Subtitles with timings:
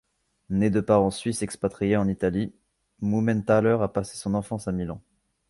[0.49, 2.51] Né de parents suisses expatriés en Italie,
[3.01, 4.99] Mumenthaler a passé son enfance à Milan.